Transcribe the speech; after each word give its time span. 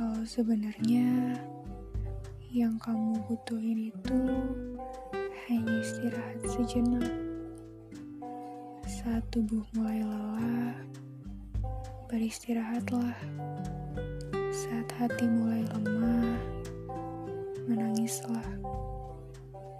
Kalau 0.00 0.28
sebenarnya 0.28 1.32
yang 2.52 2.76
kamu 2.76 3.16
butuhin 3.24 3.88
itu 3.88 4.20
hanya 5.48 5.74
istirahat 5.80 6.44
sejenak. 6.44 7.08
Saat 8.84 9.24
tubuh 9.32 9.64
mulai 9.72 10.04
lelah, 10.04 10.76
beristirahatlah. 12.12 13.16
Saat 14.52 14.92
hati 15.00 15.24
mulai 15.24 15.64
lemah, 15.72 16.36
menangislah. 17.64 18.44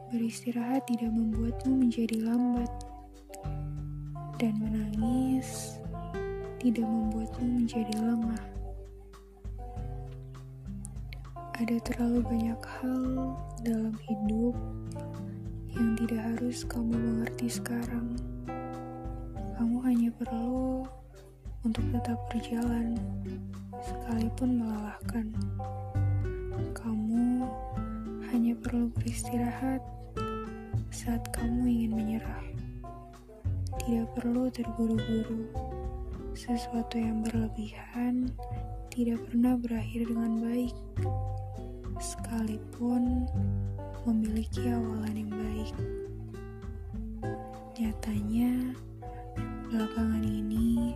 Beristirahat 0.08 0.88
tidak 0.88 1.12
membuatmu 1.12 1.84
menjadi 1.84 2.16
lambat, 2.24 2.72
dan 4.40 4.56
menangis 4.56 5.69
tidak 6.60 6.84
membuatmu 6.84 7.64
menjadi 7.64 7.94
lemah. 8.04 8.44
Ada 11.56 11.76
terlalu 11.88 12.20
banyak 12.20 12.60
hal 12.60 13.04
dalam 13.64 13.96
hidup 14.04 14.52
yang 15.72 15.96
tidak 15.96 16.20
harus 16.20 16.60
kamu 16.68 16.92
mengerti 16.92 17.48
sekarang. 17.48 18.12
Kamu 19.56 19.76
hanya 19.88 20.12
perlu 20.20 20.84
untuk 21.64 21.84
tetap 21.96 22.20
berjalan, 22.28 22.96
sekalipun 23.80 24.60
melelahkan. 24.60 25.32
Kamu 26.76 27.48
hanya 28.32 28.52
perlu 28.60 28.92
beristirahat 29.00 29.80
saat 30.92 31.24
kamu 31.32 31.64
ingin 31.64 31.92
menyerah. 31.96 32.44
Tidak 33.80 34.12
perlu 34.12 34.52
terburu-buru. 34.52 35.69
Sesuatu 36.30 36.94
yang 36.94 37.26
berlebihan 37.26 38.30
tidak 38.94 39.18
pernah 39.26 39.58
berakhir 39.58 40.06
dengan 40.06 40.38
baik 40.38 40.74
sekalipun 42.00 43.26
memiliki 44.06 44.70
awalan 44.70 45.14
yang 45.14 45.32
baik. 45.34 45.74
Nyatanya, 47.76 48.72
belakangan 49.68 50.24
ini 50.24 50.94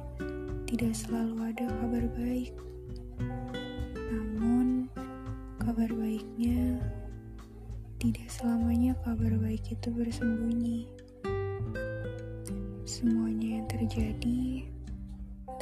tidak 0.71 0.95
selalu 0.95 1.51
ada 1.51 1.67
kabar 1.83 2.05
baik. 2.15 2.55
Namun, 4.11 4.87
kabar 5.61 5.91
baiknya 5.93 6.79
tidak 7.98 8.29
selamanya 8.31 8.97
kabar 9.03 9.35
baik 9.39 9.67
itu 9.67 9.89
bersembunyi. 9.91 10.89
Semuanya 12.85 13.61
yang 13.61 13.67
terjadi 13.69 14.73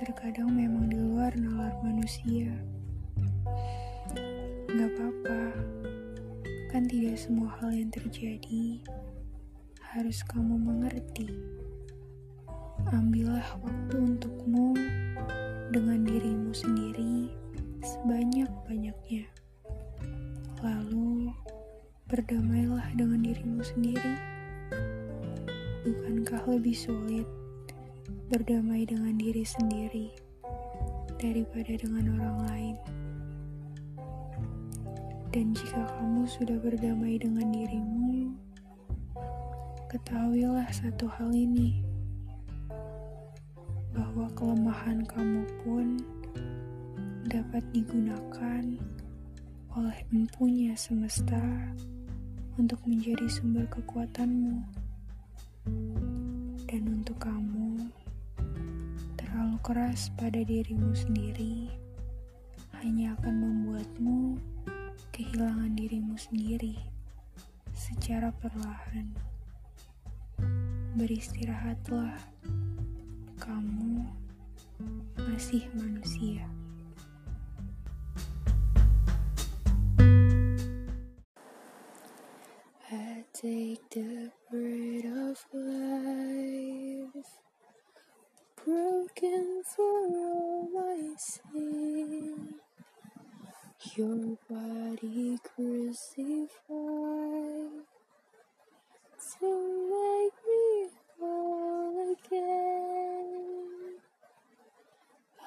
terkadang 0.03 0.51
memang 0.51 0.91
di 0.91 0.99
luar 0.99 1.31
nalar 1.39 1.79
manusia. 1.79 2.51
Gak 4.67 4.91
apa-apa, 4.99 5.55
kan 6.75 6.91
tidak 6.91 7.15
semua 7.15 7.47
hal 7.63 7.71
yang 7.71 7.87
terjadi 7.95 8.83
harus 9.95 10.27
kamu 10.27 10.59
mengerti. 10.59 11.31
Ambillah 12.91 13.47
waktu 13.63 13.95
untukmu 13.95 14.75
dengan 15.71 16.03
dirimu 16.03 16.51
sendiri 16.51 17.31
sebanyak-banyaknya. 17.87 19.31
Lalu, 20.67 21.31
berdamailah 22.11 22.91
dengan 22.99 23.23
dirimu 23.23 23.63
sendiri. 23.63 24.15
Bukankah 25.87 26.43
lebih 26.51 26.75
sulit 26.75 27.27
berdamai 28.33 28.89
dengan 28.89 29.13
diri 29.21 29.45
sendiri 29.45 30.09
daripada 31.21 31.77
dengan 31.77 32.17
orang 32.17 32.39
lain? 32.49 32.77
Dan 35.29 35.53
jika 35.53 35.85
kamu 36.01 36.25
sudah 36.25 36.57
berdamai 36.65 37.21
dengan 37.21 37.53
dirimu, 37.53 38.33
ketahuilah 39.93 40.65
satu 40.73 41.13
hal 41.13 41.29
ini, 41.37 41.85
bahwa 43.93 44.33
kelemahan 44.33 45.05
kamu 45.05 45.45
pun 45.61 46.01
dapat 47.29 47.61
digunakan 47.77 48.65
oleh 49.77 49.99
empunya 50.09 50.73
semesta 50.73 51.41
untuk 52.57 52.81
menjadi 52.89 53.29
sumber 53.29 53.69
kekuatanmu. 53.69 54.57
Dan 56.65 56.83
untuk 56.89 57.21
kamu, 57.21 57.62
keras 59.63 60.11
pada 60.19 60.43
dirimu 60.43 60.91
sendiri 60.91 61.71
hanya 62.83 63.15
akan 63.15 63.35
membuatmu 63.47 64.35
kehilangan 65.15 65.79
dirimu 65.79 66.19
sendiri 66.19 66.75
secara 67.71 68.35
perlahan. 68.43 69.15
Beristirahatlah, 70.99 72.19
kamu 73.39 74.03
masih 75.31 75.63
manusia. 75.79 76.43
I 82.91 83.23
take 83.31 83.87
the 83.95 84.35
bread 84.51 85.07
of 85.07 85.39
life, 85.55 86.32
broken 88.65 89.63
for 89.65 90.09
all 90.09 90.69
my 90.75 91.15
sin. 91.19 92.55
Your 93.97 94.39
body 94.51 95.39
crucified 95.45 96.49
to 99.41 99.51
make 99.93 100.39
me 100.49 100.89
whole 101.21 102.13
again. 102.13 103.99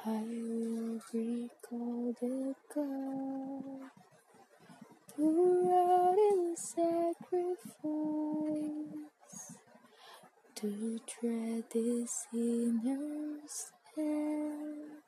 I 0.06 0.22
will 0.30 1.02
recall 1.14 2.16
the 2.22 2.56
God 2.76 3.92
who 5.16 5.72
out 5.74 6.18
in 6.18 6.56
sacrifice 6.58 7.95
to 10.72 11.00
tread 11.08 11.64
this 11.74 12.28
sinner's 12.32 13.72
hand 13.96 15.02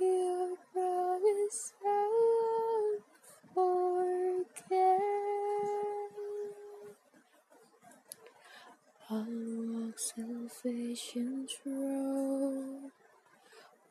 Your 0.00 0.56
promise 0.72 1.72
I 1.84 2.96
won't 3.54 3.54
forget. 3.54 5.00
I'll 9.14 9.26
walk 9.26 9.96
salvation's 9.96 11.52
road 11.64 12.90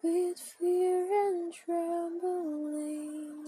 with 0.01 0.37
fear 0.37 1.07
and 1.27 1.53
trembling. 1.53 3.45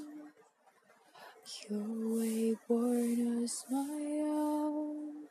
Your 1.69 2.17
way 2.17 2.55
born 2.69 3.43
as 3.43 3.65
my 3.69 4.21
own, 4.23 5.27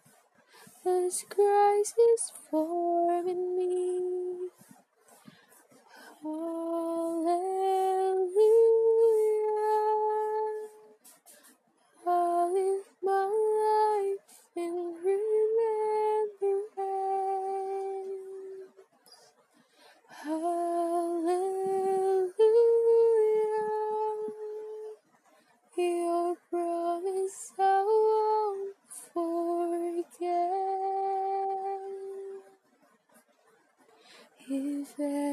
as 0.84 1.24
Christ 1.30 1.94
is 2.12 2.32
forming 2.50 3.03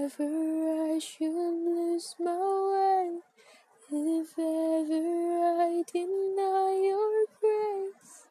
ever 0.03 0.93
I 0.93 0.99
should 0.99 1.31
lose 1.31 2.15
my 2.19 2.31
way, 2.31 3.19
if 3.91 4.33
ever 4.39 5.03
I 5.61 5.83
deny 5.93 6.69
your 6.89 7.25
grace, 7.39 8.25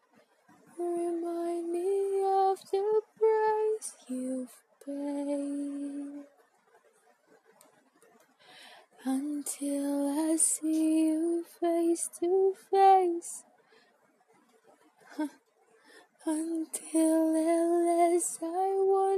remind 0.77 1.71
me 1.71 2.23
of 2.25 2.59
the 2.73 3.03
price 3.19 3.97
you've 4.09 4.57
paid. 4.85 6.25
Until 9.05 10.31
I 10.31 10.37
see 10.37 11.07
you 11.07 11.45
face 11.61 12.09
to 12.19 12.55
face. 12.71 13.45
Until 16.27 17.37
at 17.37 17.63
last 17.87 18.39
I 18.43 18.47
want. 18.91 19.10